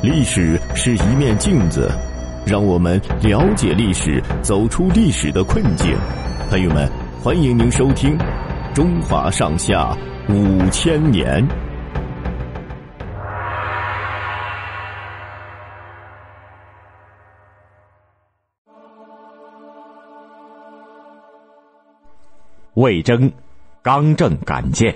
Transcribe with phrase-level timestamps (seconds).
[0.00, 1.90] 历史是一面镜子，
[2.46, 5.92] 让我们了解历史，走出历史的困境。
[6.48, 6.88] 朋友们，
[7.20, 8.16] 欢迎您收听
[8.72, 9.92] 《中华上下
[10.28, 11.44] 五千年》。
[22.74, 23.32] 魏征
[23.82, 24.94] 刚正敢谏。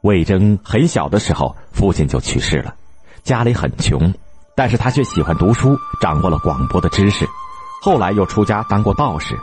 [0.00, 2.74] 魏征很小的时候，父亲就去世了。
[3.26, 4.14] 家里很穷，
[4.54, 7.26] 但是他却喜欢读书，掌握了广博的知识。
[7.82, 9.36] 后来又出家当过道士。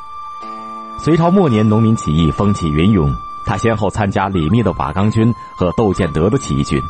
[1.03, 3.13] 隋朝末年，农民起义风起云涌，
[3.45, 6.81] 他先后参加李密的瓦岗军和窦建德的起义军。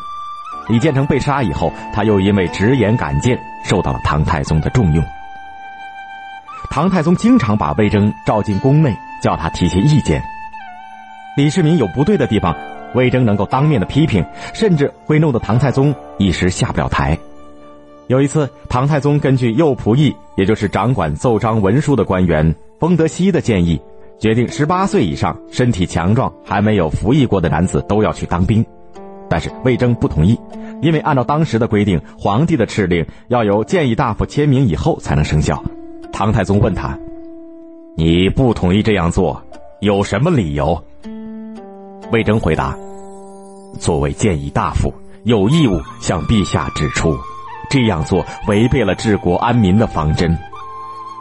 [0.68, 5.04] 李建成被杀以后，他又因为直言敢谏，受到了唐太宗的重用。
[6.70, 10.22] 唐太宗经常把魏征召进宫内，叫他提些意见。
[11.36, 12.54] 李世民有不对的地方。
[12.94, 17.18] 魏征能够当面的批评，甚至会弄得唐太宗一时下不了台。
[18.06, 23.80] 有一次，唐太宗根据右仆射，也就是掌管奏章文书的官员封德熙的建议，
[24.18, 28.64] 决定十八岁以上、身体强壮、还没有服役过的男子都要去当兵。
[29.28, 30.38] 但是魏征不同意，
[30.82, 35.64] 因为按照当时的规定，皇帝的敕令要由谏议大夫签名以后才能生效。
[36.12, 36.96] 唐太宗问他
[37.96, 39.42] ：“你不同意这样做，
[39.80, 40.80] 有什么理由？”
[42.10, 42.76] 魏征回答。
[43.80, 44.92] 作为谏议大夫，
[45.24, 47.16] 有义务向陛下指出，
[47.68, 50.36] 这样做违背了治国安民的方针。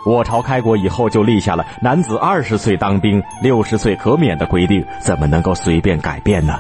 [0.06, 6.60] 我朝开国以后就立下了男子二十岁当兵，六十岁可免的规定，怎么能够随便改变呢？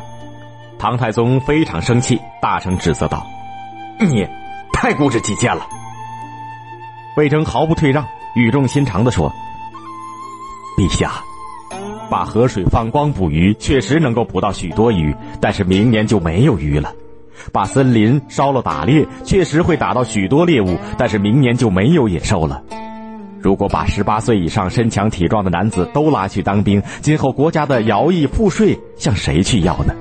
[0.79, 3.25] 唐太宗非常生气，大声指责道
[3.99, 4.27] ：“你
[4.71, 5.67] 太固执己见了！”
[7.15, 9.31] 魏征毫不退让，语重心长的说
[10.77, 11.11] ：“陛下。”
[12.09, 16.93] 把河水放光捕鱼，确实能够捕到许多鱼，但是明年就没有鱼了。
[17.51, 22.61] 把森林烧了打猎，确实会打到许多猎物，但是明年就没有野兽了。
[23.41, 29.93] 如果把十八岁以上身强体壮的男子都拉去当兵，今后国家的徭役赋税向谁去要呢？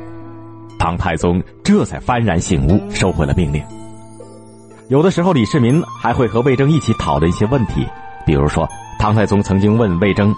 [0.78, 3.62] 唐太宗这才幡然醒悟，收回了命令。
[4.88, 7.86] 有的时候，李世民还会和魏征一起讨论一些问题，
[8.26, 8.68] 比如说，
[8.98, 10.32] 唐太宗曾经问魏征。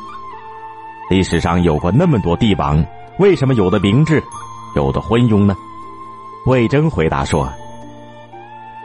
[1.10, 2.84] 历史上有过那么多帝王，
[3.18, 4.22] 为什么有的明智，
[4.74, 5.56] 有的昏庸呢？
[6.46, 7.50] 魏征回答说：“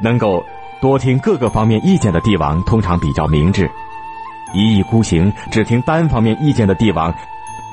[0.01, 0.43] 能够
[0.81, 3.65] 多听各个方面意见的帝王，通常比较明智；
[4.53, 7.13] 一意孤行，只听单方面意见的帝王，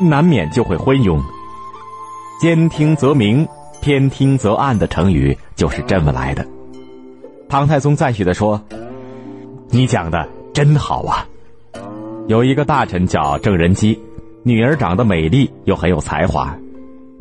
[0.01, 1.21] 难免就会昏庸。
[2.41, 3.47] 兼听则明，
[3.81, 6.47] 偏听则暗的成语就是这么来的。”
[7.49, 8.61] 唐太宗赞许的说
[9.71, 11.27] ：“你讲的真好啊！”
[12.27, 13.97] 有一个大臣叫郑仁基。
[14.47, 16.57] 女儿长得美丽又很有才华，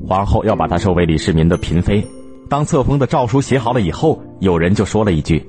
[0.07, 2.05] 皇后要把她收为李世民的嫔妃。
[2.47, 5.43] 当册封的诏书写好了以后，有人就说了一句：“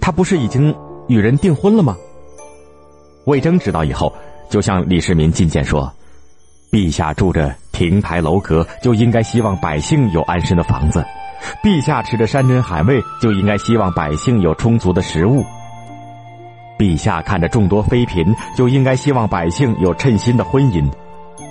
[0.00, 0.72] 她不是已经
[1.08, 1.96] 与人订婚了吗？”
[3.26, 4.14] 魏征知道以后，
[4.48, 5.92] 就向李世民进谏说
[6.70, 11.02] ：“陛下住着亭台楼阁，就应该希望百姓有安身的房子；
[11.64, 15.44] 陛下吃着山珍海味，就应该希望百姓有充足的食物。”
[16.80, 20.90] 陛下看着众多妃嫔，就应该希望百姓有称心的婚姻。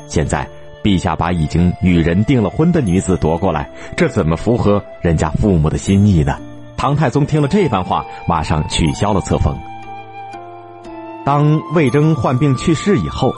[0.07, 0.47] 现在，
[0.83, 6.35] 陛下把已经与人订了婚的女子夺过来，这怎么符合人家父母的心意呢？
[6.75, 9.55] 唐太宗听了这番话，马上取消了册封。
[11.23, 13.31] 当魏征患病去世以后，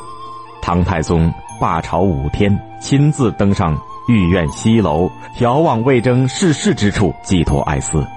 [0.62, 1.30] 唐太宗
[1.60, 3.78] 罢朝五天，亲自登上
[4.08, 8.08] 御苑西楼，遥望魏征逝世之处，寄托哀思。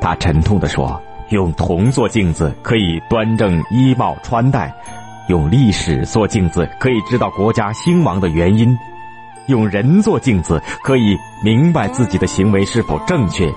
[0.00, 0.98] 他沉痛地说。
[1.30, 4.70] 用铜做镜子，可以端正衣帽穿戴；
[5.28, 8.74] 用历史做镜子，可以知道国家兴亡的原因；
[9.46, 13.52] 用人做镜子，可以明白自己的行为是否正确。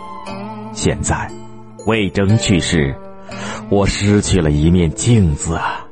[0.73, 1.29] 现在，
[1.85, 2.93] 魏征去世，
[3.69, 5.85] 我失去了一面镜子啊！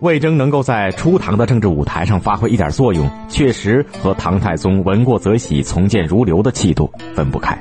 [0.00, 7.58] 魏征能够在初唐的政治舞台上发挥一点作用，确实和唐太宗闻过则喜、从谏如流的气度分不开。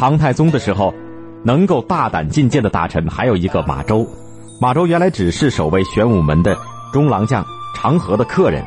[0.00, 0.94] 唐太宗的时候，
[1.44, 4.06] 能够大胆进谏的大臣还有一个马周。
[4.58, 6.56] 马周原来只是守卫玄武门的
[6.90, 7.44] 中郎将
[7.76, 8.64] 长河的客人。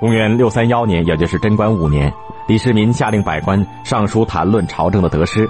[0.00, 2.12] 公元六三幺年，也就是贞观五年，
[2.46, 5.48] 李世民下令百官上书谈论朝政的得失。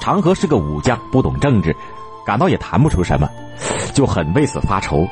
[0.00, 1.76] 长河是个武将，不懂政治，
[2.24, 3.28] 感到也谈不出什么，
[3.92, 5.06] 就很为此发愁。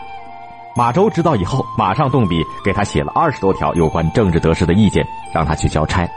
[0.75, 6.09] 马周知道以后，马上动笔给他写了二十多条有关政治得失的意见，让他去交差。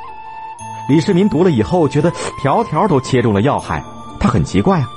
[0.92, 2.12] 李世民读了以后，觉得
[2.42, 3.82] 条条都切中了要害。
[4.20, 4.90] 他很奇怪啊，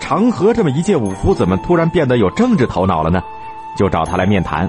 [0.00, 3.22] 长河这么一介武夫，怎么突然变得有政治头脑了呢？
[3.76, 4.68] 就找他来面谈。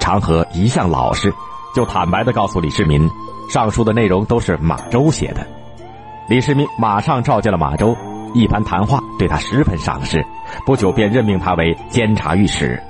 [0.00, 1.32] 长河一向老实，
[1.76, 3.08] 就坦白的告诉李世民，
[3.48, 5.46] 上书的内容都是马周写的。
[6.28, 7.96] 李世民马上召见了马周，
[8.34, 10.26] 一番谈话对他十分赏识，
[10.66, 12.82] 不久便任命他为监察御史。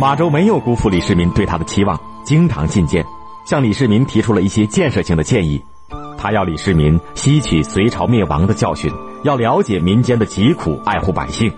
[0.00, 3.04] 马周没有辜负李世民对他的期望，经常进谏，
[3.44, 5.62] 向李世民提出了一些建设性的建议。
[6.24, 8.90] 他要李世民吸取隋朝灭亡的教训，
[9.24, 11.52] 要了解民间的疾苦，爱护百姓。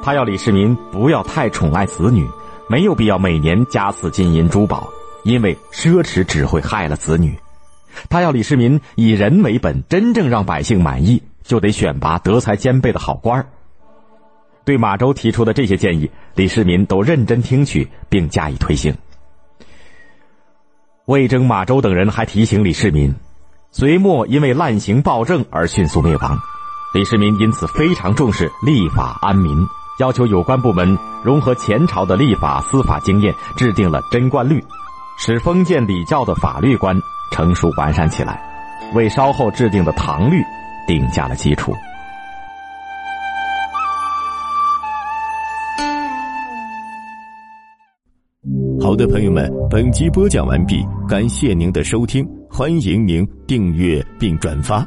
[0.00, 2.24] 他要李世民不要太宠爱子女，
[2.68, 4.88] 没有必要每年加赐金银珠宝，
[5.24, 7.36] 因为奢侈只会害了子女。
[8.08, 13.48] 他要李世民以人为本，真正让百姓满意，就得选拔德才兼备的好官儿。
[14.64, 18.94] 对马周提出的这些建议，李世民都认真听取并加以推行。
[21.06, 23.12] 魏征、马周等人还提醒李世民。
[23.78, 26.38] 隋末因为滥行暴政而迅速灭亡，
[26.94, 29.54] 李世民因此非常重视立法安民，
[29.98, 34.64] 要求有关部门融合前朝的立法司法经验，制定了贞观律，
[35.18, 36.98] 使封建礼教的法律观
[37.30, 38.40] 成熟完善起来，
[38.94, 40.42] 为稍后制定的唐律
[40.86, 41.74] 定下了基础。
[48.80, 52.26] 好的，朋友们，本集播讲完毕，感谢您的收听，
[52.56, 54.82] 欢迎您订阅并转发。